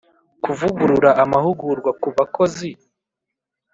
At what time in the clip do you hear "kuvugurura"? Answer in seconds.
0.43-1.09